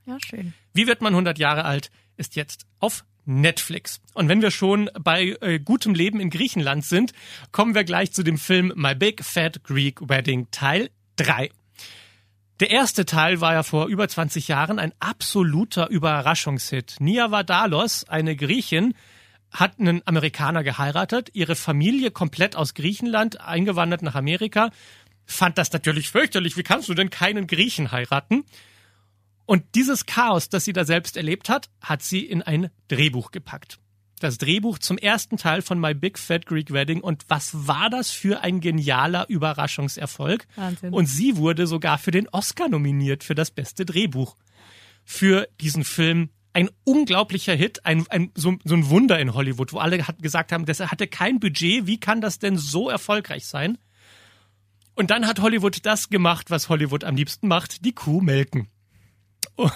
Ja, 0.07 0.19
schön. 0.25 0.53
Wie 0.73 0.87
wird 0.87 1.01
man 1.01 1.13
100 1.13 1.39
Jahre 1.39 1.65
alt? 1.65 1.91
Ist 2.17 2.37
jetzt 2.37 2.67
auf 2.79 3.05
Netflix. 3.27 4.01
Und 4.13 4.29
wenn 4.29 4.43
wir 4.43 4.51
schon 4.51 4.91
bei 5.01 5.37
äh, 5.41 5.59
gutem 5.59 5.95
Leben 5.95 6.21
in 6.21 6.31
Griechenland 6.31 6.85
sind, 6.85 7.13
kommen 7.53 7.75
wir 7.75 7.85
gleich 7.85 8.13
zu 8.13 8.23
dem 8.23 8.39
Film 8.39 8.73
My 8.77 8.95
Big 8.95 9.25
Fat 9.25 9.65
Greek 9.65 10.09
Wedding 10.09 10.49
Teil 10.51 10.91
3. 11.17 11.51
Der 12.61 12.71
erste 12.71 13.05
Teil 13.05 13.41
war 13.41 13.55
ja 13.55 13.65
vor 13.65 13.87
über 13.87 14.09
20 14.09 14.47
Jahren 14.47 14.79
ein 14.79 14.93
absoluter 15.01 15.89
Überraschungshit. 15.89 16.97
Nia 17.01 17.33
Vardalos, 17.33 18.05
eine 18.09 18.37
Griechin, 18.37 18.95
hat 19.51 19.81
einen 19.81 20.03
Amerikaner 20.05 20.63
geheiratet, 20.63 21.31
ihre 21.33 21.57
Familie 21.57 22.13
komplett 22.13 22.55
aus 22.55 22.75
Griechenland 22.75 23.41
eingewandert 23.41 24.03
nach 24.03 24.15
Amerika, 24.15 24.71
fand 25.27 25.59
das 25.59 25.73
natürlich 25.73 26.11
fürchterlich. 26.11 26.57
Wie 26.57 26.63
kannst 26.63 26.89
du 26.89 26.95
denn 26.95 27.11
keinen 27.11 27.47
Griechen 27.49 27.91
heiraten? 27.91 28.45
Und 29.47 29.65
dieses 29.75 30.07
Chaos, 30.07 30.49
das 30.49 30.65
sie 30.65 30.73
da 30.73 30.85
selbst 30.85 31.17
erlebt 31.17 31.49
hat, 31.49 31.71
hat 31.81 32.03
sie 32.03 32.25
in 32.25 32.43
ein 32.43 32.71
Drehbuch 32.89 33.31
gepackt 33.31 33.79
das 34.25 34.39
Drehbuch 34.39 34.79
zum 34.79 34.99
ersten 34.99 35.37
Teil 35.37 35.63
von 35.63 35.79
My 35.79 35.95
Big 35.95 36.19
Fat 36.19 36.47
Greek 36.47 36.73
Wedding 36.73 37.01
und 37.01 37.25
was 37.29 37.67
war 37.69 37.91
das 37.91 38.11
für 38.11 38.41
ein 38.41 38.61
genialer 38.61 39.29
Überraschungserfolg? 39.29 40.47
Wahnsinn. 40.57 40.93
Und 40.93 41.07
sie 41.07 41.37
wurde 41.37 41.67
sogar 41.67 41.99
für 41.99 42.11
den 42.11 42.29
Oscar 42.31 42.69
nominiert 42.69 43.23
für 43.23 43.35
das 43.35 43.51
beste 43.51 43.85
Drehbuch. 43.85 44.37
Für 45.05 45.47
diesen 45.61 45.85
Film 45.85 46.31
ein 46.55 46.71
unglaublicher 46.85 47.55
Hit, 47.55 47.85
ein, 47.85 48.07
ein, 48.09 48.31
so, 48.35 48.57
so 48.65 48.75
ein 48.75 48.89
Wunder 48.89 49.19
in 49.19 49.35
Hollywood, 49.35 49.73
wo 49.73 49.79
alle 49.79 50.07
hat, 50.07 50.23
gesagt 50.23 50.53
haben, 50.53 50.65
das 50.65 50.81
hatte 50.81 51.07
kein 51.07 51.41
Budget, 51.41 51.87
wie 51.87 51.99
kann 51.99 52.21
das 52.21 52.39
denn 52.39 52.57
so 52.57 52.89
erfolgreich 52.89 53.47
sein? 53.47 53.77
Und 54.95 55.11
dann 55.11 55.27
hat 55.27 55.41
Hollywood 55.41 55.85
das 55.85 56.09
gemacht, 56.09 56.51
was 56.51 56.69
Hollywood 56.69 57.05
am 57.05 57.17
liebsten 57.17 57.49
macht, 57.49 57.85
die 57.85 57.93
Kuh 57.93 58.21
melken. 58.21 58.69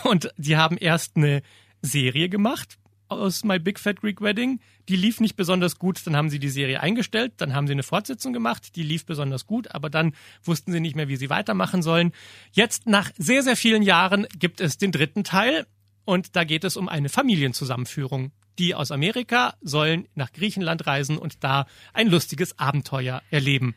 Und 0.04 0.32
die 0.36 0.56
haben 0.56 0.78
erst 0.78 1.16
eine 1.16 1.42
Serie 1.82 2.28
gemacht, 2.28 2.78
aus 3.08 3.44
My 3.44 3.58
Big 3.58 3.78
Fat 3.78 4.00
Greek 4.00 4.20
Wedding. 4.20 4.60
Die 4.88 4.96
lief 4.96 5.20
nicht 5.20 5.36
besonders 5.36 5.78
gut, 5.78 6.06
dann 6.06 6.16
haben 6.16 6.30
sie 6.30 6.38
die 6.38 6.48
Serie 6.48 6.80
eingestellt, 6.80 7.34
dann 7.38 7.54
haben 7.54 7.66
sie 7.66 7.72
eine 7.72 7.82
Fortsetzung 7.82 8.32
gemacht, 8.32 8.76
die 8.76 8.82
lief 8.82 9.06
besonders 9.06 9.46
gut, 9.46 9.74
aber 9.74 9.90
dann 9.90 10.14
wussten 10.42 10.72
sie 10.72 10.80
nicht 10.80 10.96
mehr, 10.96 11.08
wie 11.08 11.16
sie 11.16 11.30
weitermachen 11.30 11.82
sollen. 11.82 12.12
Jetzt 12.52 12.86
nach 12.86 13.10
sehr, 13.18 13.42
sehr 13.42 13.56
vielen 13.56 13.82
Jahren 13.82 14.26
gibt 14.38 14.60
es 14.60 14.78
den 14.78 14.92
dritten 14.92 15.24
Teil 15.24 15.66
und 16.04 16.36
da 16.36 16.44
geht 16.44 16.64
es 16.64 16.76
um 16.76 16.88
eine 16.88 17.08
Familienzusammenführung. 17.08 18.32
Die 18.58 18.74
aus 18.74 18.90
Amerika 18.90 19.54
sollen 19.60 20.08
nach 20.14 20.32
Griechenland 20.32 20.86
reisen 20.86 21.18
und 21.18 21.44
da 21.44 21.66
ein 21.92 22.08
lustiges 22.08 22.58
Abenteuer 22.58 23.22
erleben. 23.30 23.76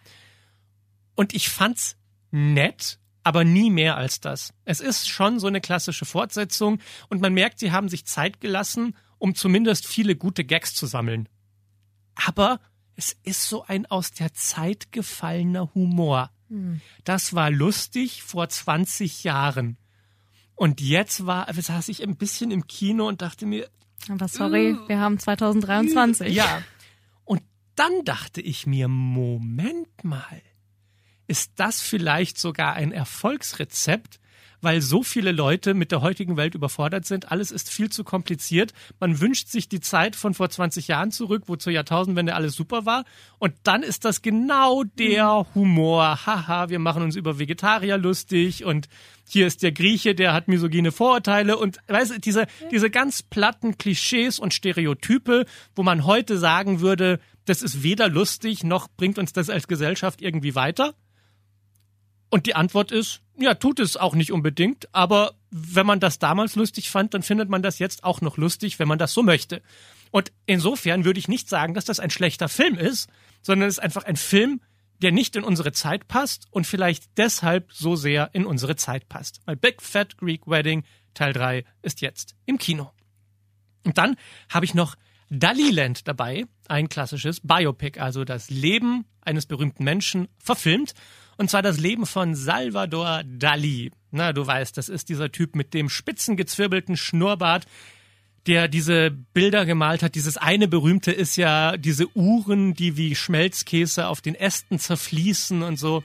Und 1.15 1.35
ich 1.35 1.49
fand's 1.49 1.97
nett, 2.31 2.97
aber 3.23 3.43
nie 3.43 3.69
mehr 3.69 3.97
als 3.97 4.19
das. 4.21 4.53
Es 4.65 4.79
ist 4.79 5.09
schon 5.09 5.39
so 5.39 5.47
eine 5.47 5.61
klassische 5.61 6.05
Fortsetzung 6.05 6.79
und 7.09 7.21
man 7.21 7.33
merkt, 7.33 7.59
sie 7.59 7.71
haben 7.71 7.89
sich 7.89 8.05
Zeit 8.05 8.41
gelassen, 8.41 8.95
um 9.21 9.35
zumindest 9.35 9.85
viele 9.85 10.15
gute 10.15 10.43
Gags 10.43 10.73
zu 10.73 10.87
sammeln. 10.87 11.29
Aber 12.15 12.59
es 12.95 13.15
ist 13.23 13.47
so 13.47 13.63
ein 13.63 13.85
aus 13.85 14.11
der 14.11 14.33
Zeit 14.33 14.91
gefallener 14.91 15.71
Humor. 15.75 16.31
Hm. 16.49 16.81
Das 17.03 17.35
war 17.35 17.51
lustig 17.51 18.23
vor 18.23 18.49
20 18.49 19.23
Jahren. 19.23 19.77
Und 20.55 20.81
jetzt 20.81 21.27
war, 21.27 21.53
saß 21.53 21.89
ich 21.89 22.01
ein 22.01 22.17
bisschen 22.17 22.49
im 22.49 22.65
Kino 22.65 23.07
und 23.07 23.21
dachte 23.21 23.45
mir, 23.45 23.69
aber 24.09 24.27
sorry, 24.27 24.73
uh, 24.73 24.87
wir 24.87 24.99
haben 24.99 25.19
2023. 25.19 26.33
Ja. 26.33 26.63
Und 27.23 27.43
dann 27.75 28.03
dachte 28.03 28.41
ich 28.41 28.65
mir, 28.65 28.87
Moment 28.87 30.03
mal 30.03 30.41
ist 31.27 31.51
das 31.57 31.79
vielleicht 31.79 32.39
sogar 32.39 32.73
ein 32.73 32.91
Erfolgsrezept, 32.91 34.19
weil 34.61 34.81
so 34.81 35.03
viele 35.03 35.31
Leute 35.31 35.73
mit 35.73 35.91
der 35.91 36.01
heutigen 36.01 36.37
Welt 36.37 36.55
überfordert 36.55 37.05
sind. 37.05 37.31
Alles 37.31 37.51
ist 37.51 37.69
viel 37.69 37.89
zu 37.89 38.03
kompliziert. 38.03 38.73
Man 38.99 39.19
wünscht 39.19 39.49
sich 39.49 39.67
die 39.67 39.79
Zeit 39.79 40.15
von 40.15 40.33
vor 40.33 40.49
20 40.49 40.87
Jahren 40.87 41.11
zurück, 41.11 41.43
wo 41.47 41.55
zur 41.55 41.73
Jahrtausendwende 41.73 42.35
alles 42.35 42.53
super 42.53 42.85
war. 42.85 43.03
Und 43.39 43.53
dann 43.63 43.83
ist 43.83 44.05
das 44.05 44.21
genau 44.21 44.83
der 44.83 45.47
Humor. 45.55 46.25
Haha, 46.25 46.69
wir 46.69 46.79
machen 46.79 47.03
uns 47.03 47.15
über 47.15 47.39
Vegetarier 47.39 47.97
lustig 47.97 48.63
und 48.63 48.87
hier 49.27 49.47
ist 49.47 49.63
der 49.63 49.71
Grieche, 49.71 50.13
der 50.13 50.33
hat 50.33 50.47
misogyne 50.47 50.91
Vorurteile 50.91 51.57
und 51.57 51.77
weißt 51.87 52.11
du, 52.11 52.19
diese, 52.19 52.47
diese 52.69 52.89
ganz 52.89 53.23
platten 53.23 53.77
Klischees 53.77 54.39
und 54.39 54.53
Stereotype, 54.53 55.45
wo 55.73 55.83
man 55.83 56.05
heute 56.05 56.37
sagen 56.37 56.81
würde, 56.81 57.19
das 57.45 57.61
ist 57.61 57.81
weder 57.81 58.09
lustig 58.09 58.63
noch 58.63 58.87
bringt 58.89 59.17
uns 59.17 59.31
das 59.33 59.49
als 59.49 59.67
Gesellschaft 59.67 60.21
irgendwie 60.21 60.55
weiter. 60.55 60.95
Und 62.29 62.45
die 62.45 62.55
Antwort 62.55 62.91
ist, 62.91 63.21
ja, 63.41 63.55
tut 63.55 63.79
es 63.79 63.97
auch 63.97 64.15
nicht 64.15 64.31
unbedingt, 64.31 64.93
aber 64.93 65.33
wenn 65.49 65.85
man 65.85 65.99
das 65.99 66.19
damals 66.19 66.55
lustig 66.55 66.89
fand, 66.89 67.13
dann 67.13 67.23
findet 67.23 67.49
man 67.49 67.61
das 67.61 67.79
jetzt 67.79 68.03
auch 68.03 68.21
noch 68.21 68.37
lustig, 68.37 68.79
wenn 68.79 68.87
man 68.87 68.99
das 68.99 69.13
so 69.13 69.23
möchte. 69.23 69.61
Und 70.11 70.31
insofern 70.45 71.05
würde 71.05 71.19
ich 71.19 71.27
nicht 71.27 71.49
sagen, 71.49 71.73
dass 71.73 71.85
das 71.85 71.99
ein 71.99 72.09
schlechter 72.09 72.49
Film 72.49 72.77
ist, 72.77 73.09
sondern 73.41 73.67
es 73.67 73.75
ist 73.75 73.83
einfach 73.83 74.03
ein 74.03 74.15
Film, 74.15 74.61
der 75.01 75.11
nicht 75.11 75.35
in 75.35 75.43
unsere 75.43 75.71
Zeit 75.71 76.07
passt 76.07 76.47
und 76.51 76.67
vielleicht 76.67 77.17
deshalb 77.17 77.71
so 77.73 77.95
sehr 77.95 78.29
in 78.33 78.45
unsere 78.45 78.75
Zeit 78.75 79.09
passt. 79.09 79.41
My 79.47 79.55
Big 79.55 79.81
Fat 79.81 80.17
Greek 80.17 80.47
Wedding 80.47 80.83
Teil 81.13 81.33
3 81.33 81.65
ist 81.81 82.01
jetzt 82.01 82.35
im 82.45 82.57
Kino. 82.57 82.91
Und 83.83 83.97
dann 83.97 84.15
habe 84.49 84.65
ich 84.65 84.73
noch 84.73 84.95
Daliland 85.29 86.07
dabei, 86.07 86.45
ein 86.67 86.89
klassisches 86.89 87.39
Biopic, 87.41 87.99
also 87.99 88.25
das 88.25 88.49
Leben 88.49 89.05
eines 89.21 89.45
berühmten 89.45 89.83
Menschen 89.83 90.27
verfilmt. 90.37 90.93
Und 91.41 91.49
zwar 91.49 91.63
das 91.63 91.79
Leben 91.79 92.05
von 92.05 92.35
Salvador 92.35 93.23
Dali. 93.25 93.89
Na, 94.11 94.31
du 94.31 94.45
weißt, 94.45 94.77
das 94.77 94.89
ist 94.89 95.09
dieser 95.09 95.31
Typ 95.31 95.55
mit 95.55 95.73
dem 95.73 95.89
spitzengezwirbelten 95.89 96.95
Schnurrbart, 96.95 97.65
der 98.45 98.67
diese 98.67 99.09
Bilder 99.09 99.65
gemalt 99.65 100.03
hat. 100.03 100.13
Dieses 100.13 100.37
eine 100.37 100.67
berühmte 100.67 101.11
ist 101.11 101.37
ja 101.37 101.77
diese 101.77 102.15
Uhren, 102.15 102.75
die 102.75 102.95
wie 102.95 103.15
Schmelzkäse 103.15 104.05
auf 104.05 104.21
den 104.21 104.35
Ästen 104.35 104.77
zerfließen 104.77 105.63
und 105.63 105.79
so. 105.79 106.03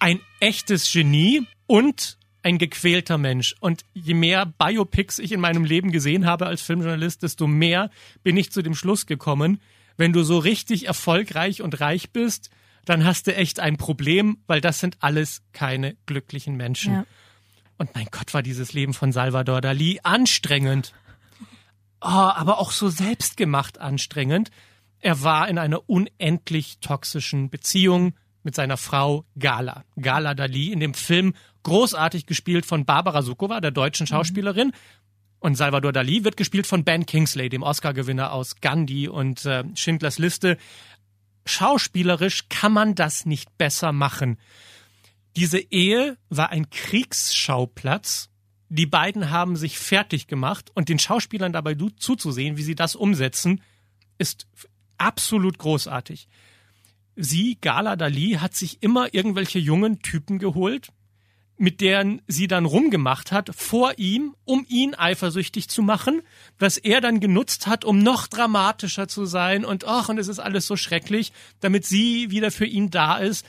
Ein 0.00 0.20
echtes 0.38 0.92
Genie 0.92 1.46
und 1.66 2.18
ein 2.42 2.58
gequälter 2.58 3.16
Mensch. 3.16 3.54
Und 3.60 3.86
je 3.94 4.12
mehr 4.12 4.44
Biopics 4.44 5.18
ich 5.18 5.32
in 5.32 5.40
meinem 5.40 5.64
Leben 5.64 5.92
gesehen 5.92 6.26
habe 6.26 6.44
als 6.44 6.60
Filmjournalist, 6.60 7.22
desto 7.22 7.46
mehr 7.46 7.90
bin 8.22 8.36
ich 8.36 8.52
zu 8.52 8.60
dem 8.60 8.74
Schluss 8.74 9.06
gekommen, 9.06 9.62
wenn 9.96 10.12
du 10.12 10.24
so 10.24 10.36
richtig 10.36 10.88
erfolgreich 10.88 11.62
und 11.62 11.80
reich 11.80 12.10
bist, 12.10 12.50
dann 12.88 13.04
hast 13.04 13.26
du 13.26 13.34
echt 13.34 13.60
ein 13.60 13.76
Problem, 13.76 14.38
weil 14.46 14.60
das 14.60 14.80
sind 14.80 14.96
alles 15.00 15.42
keine 15.52 15.96
glücklichen 16.06 16.56
Menschen. 16.56 16.94
Ja. 16.94 17.06
Und 17.76 17.94
mein 17.94 18.08
Gott, 18.10 18.34
war 18.34 18.42
dieses 18.42 18.72
Leben 18.72 18.94
von 18.94 19.12
Salvador 19.12 19.60
Dali 19.60 20.00
anstrengend. 20.02 20.92
Oh, 22.00 22.06
aber 22.06 22.58
auch 22.58 22.72
so 22.72 22.88
selbstgemacht 22.88 23.78
anstrengend. 23.78 24.50
Er 25.00 25.22
war 25.22 25.48
in 25.48 25.58
einer 25.58 25.88
unendlich 25.88 26.78
toxischen 26.80 27.50
Beziehung 27.50 28.14
mit 28.42 28.54
seiner 28.54 28.76
Frau 28.76 29.24
Gala. 29.38 29.84
Gala 30.00 30.34
Dali 30.34 30.72
in 30.72 30.80
dem 30.80 30.94
Film 30.94 31.34
großartig 31.62 32.26
gespielt 32.26 32.66
von 32.66 32.84
Barbara 32.84 33.22
Sukowa, 33.22 33.60
der 33.60 33.70
deutschen 33.70 34.04
mhm. 34.04 34.08
Schauspielerin. 34.08 34.72
Und 35.40 35.54
Salvador 35.54 35.92
Dali 35.92 36.24
wird 36.24 36.36
gespielt 36.36 36.66
von 36.66 36.82
Ben 36.82 37.06
Kingsley, 37.06 37.48
dem 37.48 37.62
Oscar-Gewinner 37.62 38.32
aus 38.32 38.56
Gandhi 38.60 39.08
und 39.08 39.44
äh, 39.44 39.64
Schindlers 39.74 40.18
Liste 40.18 40.56
schauspielerisch 41.48 42.48
kann 42.48 42.72
man 42.72 42.94
das 42.94 43.26
nicht 43.26 43.56
besser 43.58 43.92
machen. 43.92 44.38
Diese 45.36 45.58
Ehe 45.58 46.16
war 46.28 46.50
ein 46.50 46.70
Kriegsschauplatz. 46.70 48.28
Die 48.68 48.86
beiden 48.86 49.30
haben 49.30 49.56
sich 49.56 49.78
fertig 49.78 50.26
gemacht 50.26 50.70
und 50.74 50.88
den 50.88 50.98
Schauspielern 50.98 51.52
dabei 51.52 51.74
zuzusehen, 51.74 52.56
wie 52.56 52.62
sie 52.62 52.74
das 52.74 52.96
umsetzen, 52.96 53.62
ist 54.18 54.46
absolut 54.98 55.58
großartig. 55.58 56.28
Sie, 57.16 57.56
Gala 57.60 57.96
Dali, 57.96 58.38
hat 58.40 58.54
sich 58.54 58.82
immer 58.82 59.14
irgendwelche 59.14 59.58
jungen 59.58 60.00
Typen 60.02 60.38
geholt, 60.38 60.88
mit 61.58 61.80
deren 61.80 62.22
sie 62.26 62.46
dann 62.46 62.64
rumgemacht 62.64 63.32
hat, 63.32 63.50
vor 63.54 63.92
ihm, 63.98 64.34
um 64.44 64.64
ihn 64.68 64.94
eifersüchtig 64.94 65.68
zu 65.68 65.82
machen, 65.82 66.22
was 66.58 66.78
er 66.78 67.00
dann 67.00 67.20
genutzt 67.20 67.66
hat, 67.66 67.84
um 67.84 67.98
noch 67.98 68.28
dramatischer 68.28 69.08
zu 69.08 69.26
sein 69.26 69.64
und 69.64 69.84
ach, 69.84 70.08
und 70.08 70.18
es 70.18 70.28
ist 70.28 70.38
alles 70.38 70.66
so 70.66 70.76
schrecklich, 70.76 71.32
damit 71.60 71.84
sie 71.84 72.30
wieder 72.30 72.50
für 72.50 72.66
ihn 72.66 72.90
da 72.90 73.18
ist. 73.18 73.44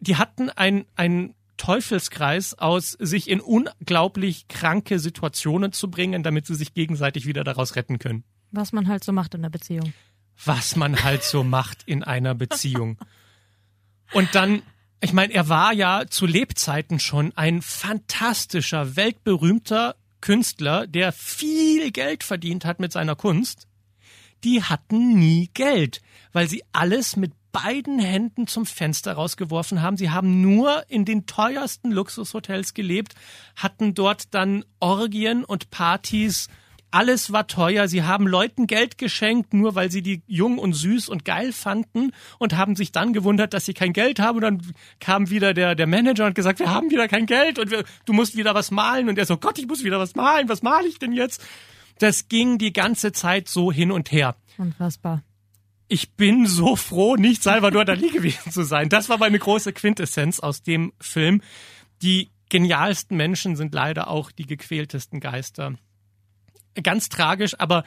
Die 0.00 0.16
hatten 0.16 0.50
ein, 0.50 0.84
ein 0.96 1.34
Teufelskreis 1.56 2.54
aus, 2.54 2.92
sich 2.92 3.30
in 3.30 3.40
unglaublich 3.40 4.48
kranke 4.48 4.98
Situationen 4.98 5.72
zu 5.72 5.90
bringen, 5.90 6.22
damit 6.22 6.46
sie 6.46 6.56
sich 6.56 6.74
gegenseitig 6.74 7.26
wieder 7.26 7.44
daraus 7.44 7.76
retten 7.76 7.98
können. 7.98 8.24
Was 8.50 8.72
man 8.72 8.88
halt 8.88 9.04
so 9.04 9.12
macht 9.12 9.34
in 9.34 9.42
der 9.42 9.50
Beziehung. 9.50 9.92
Was 10.44 10.74
man 10.74 11.04
halt 11.04 11.22
so 11.22 11.44
macht 11.44 11.84
in 11.86 12.02
einer 12.02 12.34
Beziehung. 12.34 12.98
Und 14.12 14.34
dann 14.34 14.62
ich 15.00 15.12
meine, 15.12 15.32
er 15.34 15.48
war 15.48 15.72
ja 15.72 16.06
zu 16.08 16.26
Lebzeiten 16.26 16.98
schon 16.98 17.32
ein 17.36 17.62
fantastischer, 17.62 18.96
weltberühmter 18.96 19.96
Künstler, 20.20 20.86
der 20.86 21.12
viel 21.12 21.90
Geld 21.90 22.24
verdient 22.24 22.64
hat 22.64 22.80
mit 22.80 22.92
seiner 22.92 23.14
Kunst. 23.14 23.68
Die 24.42 24.62
hatten 24.62 25.18
nie 25.18 25.50
Geld, 25.52 26.00
weil 26.32 26.48
sie 26.48 26.64
alles 26.72 27.16
mit 27.16 27.32
beiden 27.52 27.98
Händen 27.98 28.46
zum 28.46 28.66
Fenster 28.66 29.12
rausgeworfen 29.12 29.80
haben. 29.80 29.96
Sie 29.96 30.10
haben 30.10 30.40
nur 30.40 30.84
in 30.88 31.04
den 31.04 31.26
teuersten 31.26 31.92
Luxushotels 31.92 32.74
gelebt, 32.74 33.14
hatten 33.54 33.94
dort 33.94 34.34
dann 34.34 34.64
Orgien 34.80 35.44
und 35.44 35.70
Partys 35.70 36.48
alles 36.94 37.32
war 37.32 37.48
teuer. 37.48 37.88
Sie 37.88 38.04
haben 38.04 38.26
Leuten 38.26 38.68
Geld 38.68 38.98
geschenkt, 38.98 39.52
nur 39.52 39.74
weil 39.74 39.90
sie 39.90 40.00
die 40.00 40.22
jung 40.26 40.58
und 40.58 40.74
süß 40.74 41.08
und 41.08 41.24
geil 41.24 41.52
fanden 41.52 42.12
und 42.38 42.56
haben 42.56 42.76
sich 42.76 42.92
dann 42.92 43.12
gewundert, 43.12 43.52
dass 43.52 43.64
sie 43.64 43.74
kein 43.74 43.92
Geld 43.92 44.20
haben. 44.20 44.36
Und 44.36 44.42
dann 44.42 44.62
kam 45.00 45.28
wieder 45.28 45.54
der, 45.54 45.74
der 45.74 45.88
Manager 45.88 46.26
und 46.26 46.36
gesagt, 46.36 46.60
wir 46.60 46.70
haben 46.70 46.90
wieder 46.90 47.08
kein 47.08 47.26
Geld 47.26 47.58
und 47.58 47.72
wir, 47.72 47.84
du 48.04 48.12
musst 48.12 48.36
wieder 48.36 48.54
was 48.54 48.70
malen. 48.70 49.08
Und 49.08 49.18
er 49.18 49.26
so, 49.26 49.36
Gott, 49.36 49.58
ich 49.58 49.66
muss 49.66 49.82
wieder 49.82 49.98
was 49.98 50.14
malen. 50.14 50.48
Was 50.48 50.62
male 50.62 50.86
ich 50.86 51.00
denn 51.00 51.12
jetzt? 51.12 51.44
Das 51.98 52.28
ging 52.28 52.58
die 52.58 52.72
ganze 52.72 53.10
Zeit 53.10 53.48
so 53.48 53.72
hin 53.72 53.90
und 53.90 54.12
her. 54.12 54.36
Unfassbar. 54.56 55.22
Ich 55.88 56.12
bin 56.12 56.46
so 56.46 56.76
froh, 56.76 57.16
nicht 57.16 57.42
Salvador 57.42 57.84
Dali 57.84 58.08
gewesen 58.12 58.52
zu 58.52 58.62
sein. 58.62 58.88
Das 58.88 59.08
war 59.08 59.18
meine 59.18 59.38
große 59.40 59.72
Quintessenz 59.72 60.38
aus 60.38 60.62
dem 60.62 60.92
Film. 61.00 61.42
Die 62.02 62.30
genialsten 62.50 63.16
Menschen 63.16 63.56
sind 63.56 63.74
leider 63.74 64.08
auch 64.08 64.30
die 64.30 64.46
gequältesten 64.46 65.18
Geister 65.18 65.74
ganz 66.82 67.08
tragisch, 67.08 67.58
aber 67.58 67.84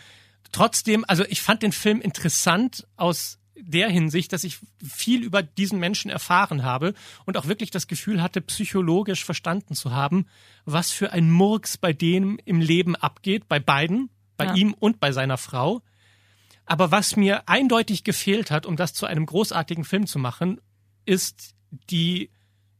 trotzdem, 0.52 1.06
also 1.08 1.24
ich 1.26 1.42
fand 1.42 1.64
den 1.64 1.72
Film 1.72 2.02
interessant 2.02 2.88
aus 2.96 3.40
der 3.60 3.90
Hinsicht, 3.90 4.34
dass 4.34 4.44
ich 4.44 4.60
viel 4.86 5.24
über 5.24 5.42
diesen 5.42 5.80
Menschen 5.80 6.12
erfahren 6.12 6.64
habe 6.64 6.94
und 7.26 7.38
auch 7.38 7.48
wirklich 7.48 7.72
das 7.72 7.88
Gefühl 7.88 8.22
hatte, 8.22 8.42
psychologisch 8.42 9.26
verstanden 9.26 9.74
zu 9.74 9.92
haben, 9.92 10.28
was 10.66 10.92
für 10.92 11.12
ein 11.12 11.32
Murks 11.32 11.78
bei 11.78 11.92
dem 11.92 12.40
im 12.46 12.62
Leben 12.62 12.96
abgeht, 12.96 13.48
bei 13.48 13.60
beiden, 13.60 14.10
bei 14.38 14.46
ja. 14.46 14.56
ihm 14.56 14.74
und 14.74 15.00
bei 15.00 15.12
seiner 15.12 15.38
Frau. 15.38 15.82
Aber 16.66 16.92
was 16.92 17.16
mir 17.16 17.48
eindeutig 17.48 18.04
gefehlt 18.04 18.52
hat, 18.52 18.66
um 18.66 18.76
das 18.76 18.94
zu 18.94 19.06
einem 19.06 19.26
großartigen 19.26 19.86
Film 19.86 20.06
zu 20.06 20.20
machen, 20.20 20.62
ist 21.06 21.56
die 21.90 22.30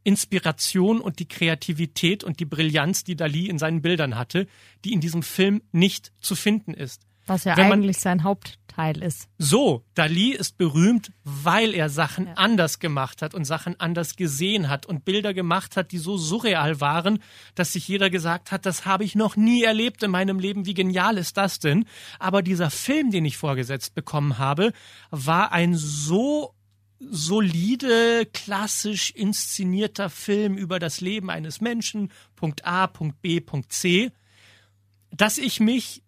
Inspiration 0.08 1.02
und 1.02 1.18
die 1.18 1.28
Kreativität 1.28 2.24
und 2.24 2.40
die 2.40 2.46
Brillanz, 2.46 3.04
die 3.04 3.14
Dali 3.14 3.46
in 3.46 3.58
seinen 3.58 3.82
Bildern 3.82 4.16
hatte, 4.16 4.46
die 4.86 4.94
in 4.94 5.00
diesem 5.02 5.22
Film 5.22 5.60
nicht 5.70 6.12
zu 6.18 6.34
finden 6.34 6.72
ist. 6.72 7.02
Was 7.26 7.44
ja 7.44 7.58
Wenn 7.58 7.68
man- 7.68 7.80
eigentlich 7.80 7.98
sein 7.98 8.22
Hauptteil 8.24 9.02
ist. 9.02 9.28
So, 9.36 9.84
Dali 9.92 10.30
ist 10.30 10.56
berühmt, 10.56 11.12
weil 11.24 11.74
er 11.74 11.90
Sachen 11.90 12.26
anders 12.28 12.78
gemacht 12.78 13.20
hat 13.20 13.34
und 13.34 13.44
Sachen 13.44 13.78
anders 13.78 14.16
gesehen 14.16 14.70
hat 14.70 14.86
und 14.86 15.04
Bilder 15.04 15.34
gemacht 15.34 15.76
hat, 15.76 15.92
die 15.92 15.98
so 15.98 16.16
surreal 16.16 16.80
waren, 16.80 17.18
dass 17.54 17.74
sich 17.74 17.86
jeder 17.86 18.08
gesagt 18.08 18.50
hat, 18.50 18.64
das 18.64 18.86
habe 18.86 19.04
ich 19.04 19.14
noch 19.14 19.36
nie 19.36 19.62
erlebt 19.62 20.02
in 20.02 20.10
meinem 20.10 20.38
Leben, 20.38 20.64
wie 20.64 20.72
genial 20.72 21.18
ist 21.18 21.36
das 21.36 21.58
denn? 21.58 21.84
Aber 22.18 22.40
dieser 22.40 22.70
Film, 22.70 23.10
den 23.10 23.26
ich 23.26 23.36
vorgesetzt 23.36 23.94
bekommen 23.94 24.38
habe, 24.38 24.72
war 25.10 25.52
ein 25.52 25.74
so 25.74 26.54
solide, 27.00 28.26
klassisch 28.32 29.10
inszenierter 29.10 30.10
Film 30.10 30.56
über 30.56 30.78
das 30.78 31.00
Leben 31.00 31.30
eines 31.30 31.60
Menschen, 31.60 32.10
Punkt 32.34 32.64
A, 32.64 32.86
Punkt 32.86 33.22
B, 33.22 33.40
Punkt 33.40 33.72
C, 33.72 34.10
dass 35.10 35.38
ich 35.38 35.60
mich 35.60 36.02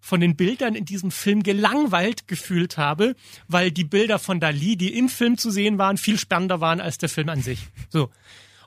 von 0.00 0.20
den 0.20 0.34
Bildern 0.34 0.74
in 0.74 0.84
diesem 0.84 1.10
Film 1.10 1.42
gelangweilt 1.42 2.26
gefühlt 2.26 2.76
habe, 2.76 3.14
weil 3.46 3.70
die 3.70 3.84
Bilder 3.84 4.18
von 4.18 4.40
Dali, 4.40 4.76
die 4.76 4.96
im 4.96 5.08
Film 5.08 5.38
zu 5.38 5.50
sehen 5.50 5.78
waren, 5.78 5.98
viel 5.98 6.18
spannender 6.18 6.60
waren 6.60 6.80
als 6.80 6.98
der 6.98 7.08
Film 7.08 7.28
an 7.28 7.42
sich. 7.42 7.68
So. 7.90 8.10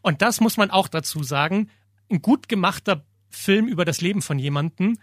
Und 0.01 0.21
das 0.21 0.39
muss 0.39 0.57
man 0.57 0.69
auch 0.71 0.87
dazu 0.87 1.23
sagen. 1.23 1.69
Ein 2.09 2.21
gut 2.21 2.47
gemachter 2.47 3.05
Film 3.29 3.67
über 3.67 3.83
das 3.83 3.99
Leben 3.99 4.21
von 4.21 4.37
jemandem 4.39 4.97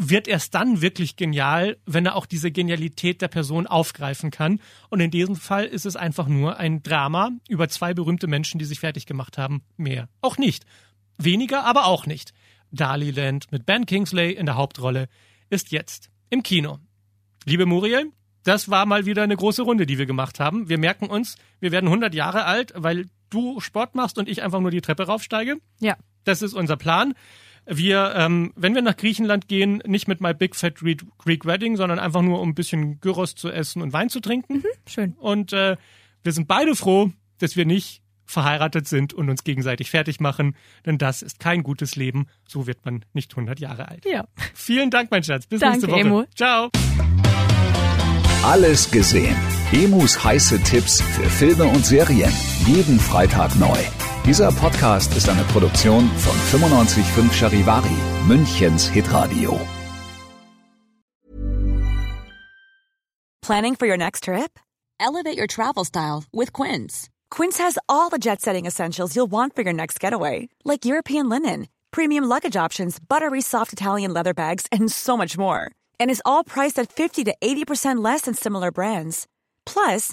wird 0.00 0.28
erst 0.28 0.54
dann 0.54 0.80
wirklich 0.80 1.16
genial, 1.16 1.76
wenn 1.84 2.06
er 2.06 2.14
auch 2.14 2.24
diese 2.24 2.52
Genialität 2.52 3.20
der 3.20 3.26
Person 3.26 3.66
aufgreifen 3.66 4.30
kann. 4.30 4.60
Und 4.90 5.00
in 5.00 5.10
diesem 5.10 5.34
Fall 5.34 5.64
ist 5.64 5.86
es 5.86 5.96
einfach 5.96 6.28
nur 6.28 6.56
ein 6.56 6.84
Drama 6.84 7.32
über 7.48 7.68
zwei 7.68 7.94
berühmte 7.94 8.28
Menschen, 8.28 8.60
die 8.60 8.64
sich 8.64 8.78
fertig 8.78 9.06
gemacht 9.06 9.38
haben. 9.38 9.62
Mehr. 9.76 10.08
Auch 10.20 10.38
nicht. 10.38 10.64
Weniger, 11.18 11.64
aber 11.64 11.86
auch 11.86 12.06
nicht. 12.06 12.32
Daliland 12.70 13.50
mit 13.50 13.66
Ben 13.66 13.86
Kingsley 13.86 14.32
in 14.32 14.46
der 14.46 14.54
Hauptrolle 14.54 15.08
ist 15.50 15.72
jetzt 15.72 16.10
im 16.30 16.44
Kino. 16.44 16.78
Liebe 17.44 17.66
Muriel, 17.66 18.12
das 18.44 18.70
war 18.70 18.86
mal 18.86 19.04
wieder 19.04 19.24
eine 19.24 19.36
große 19.36 19.62
Runde, 19.62 19.84
die 19.84 19.98
wir 19.98 20.06
gemacht 20.06 20.38
haben. 20.38 20.68
Wir 20.68 20.78
merken 20.78 21.06
uns, 21.06 21.36
wir 21.58 21.72
werden 21.72 21.86
100 21.86 22.14
Jahre 22.14 22.44
alt, 22.44 22.72
weil 22.76 23.06
du 23.30 23.58
Sport 23.58 23.96
machst 23.96 24.16
und 24.16 24.28
ich 24.28 24.42
einfach 24.42 24.60
nur 24.60 24.70
die 24.70 24.80
Treppe 24.80 25.06
raufsteige. 25.06 25.56
Ja. 25.80 25.96
Das 26.24 26.42
ist 26.42 26.54
unser 26.54 26.76
Plan. 26.76 27.14
Wir, 27.70 28.14
ähm, 28.16 28.52
wenn 28.56 28.74
wir 28.74 28.82
nach 28.82 28.96
Griechenland 28.96 29.46
gehen, 29.46 29.82
nicht 29.86 30.08
mit 30.08 30.20
My 30.20 30.32
Big 30.32 30.56
Fat 30.56 30.76
Greek 30.76 31.04
Greek 31.18 31.44
Wedding, 31.44 31.76
sondern 31.76 31.98
einfach 31.98 32.22
nur 32.22 32.40
um 32.40 32.50
ein 32.50 32.54
bisschen 32.54 33.00
Gyros 33.00 33.34
zu 33.34 33.50
essen 33.50 33.82
und 33.82 33.92
Wein 33.92 34.08
zu 34.08 34.20
trinken. 34.20 34.62
Schön. 34.86 35.12
Und 35.18 35.52
äh, 35.52 35.76
wir 36.22 36.32
sind 36.32 36.48
beide 36.48 36.74
froh, 36.74 37.10
dass 37.38 37.56
wir 37.56 37.66
nicht 37.66 38.02
verheiratet 38.24 38.86
sind 38.86 39.14
und 39.14 39.30
uns 39.30 39.44
gegenseitig 39.44 39.90
fertig 39.90 40.20
machen, 40.20 40.54
denn 40.84 40.98
das 40.98 41.22
ist 41.22 41.40
kein 41.40 41.62
gutes 41.62 41.96
Leben. 41.96 42.26
So 42.46 42.66
wird 42.66 42.84
man 42.84 43.04
nicht 43.12 43.32
100 43.32 43.58
Jahre 43.58 43.88
alt. 43.88 44.04
Ja. 44.04 44.26
Vielen 44.54 44.90
Dank, 44.90 45.10
mein 45.10 45.22
Schatz. 45.22 45.46
Bis 45.46 45.60
Danke, 45.60 45.78
nächste 45.78 45.90
Woche. 45.92 46.00
Emo. 46.00 46.24
Ciao. 46.34 46.70
Alles 48.42 48.90
gesehen. 48.90 49.36
Emus 49.72 50.22
heiße 50.22 50.62
Tipps 50.62 51.00
für 51.00 51.28
Filme 51.28 51.64
und 51.64 51.84
Serien. 51.84 52.32
Jeden 52.66 53.00
Freitag 53.00 53.56
neu. 53.56 53.78
Dieser 54.28 54.52
Podcast 54.52 55.16
ist 55.16 55.26
eine 55.26 55.42
Produktion 55.44 56.06
von 56.18 56.60
955 56.60 57.32
Charivari, 57.32 57.96
Münchens 58.26 58.86
Hitradio. 58.86 59.58
Planning 63.40 63.74
for 63.74 63.86
your 63.86 63.96
next 63.96 64.24
trip? 64.24 64.58
Elevate 65.00 65.38
your 65.38 65.46
travel 65.46 65.82
style 65.82 66.24
with 66.30 66.52
Quince. 66.52 67.08
Quince 67.30 67.56
has 67.56 67.78
all 67.88 68.10
the 68.10 68.18
jet 68.18 68.42
setting 68.42 68.66
essentials 68.66 69.16
you'll 69.16 69.30
want 69.30 69.56
for 69.56 69.62
your 69.62 69.72
next 69.72 69.98
getaway, 69.98 70.50
like 70.62 70.84
European 70.84 71.30
linen, 71.30 71.66
premium 71.90 72.24
luggage 72.24 72.54
options, 72.54 72.98
buttery 72.98 73.40
soft 73.40 73.72
Italian 73.72 74.12
leather 74.12 74.34
bags, 74.34 74.66
and 74.70 74.92
so 74.92 75.16
much 75.16 75.38
more. 75.38 75.70
And 75.98 76.10
is 76.10 76.20
all 76.26 76.44
priced 76.44 76.78
at 76.78 76.92
50 76.92 77.24
to 77.24 77.34
80% 77.40 78.04
less 78.04 78.24
than 78.24 78.34
similar 78.34 78.70
brands. 78.70 79.26
Plus, 79.64 80.12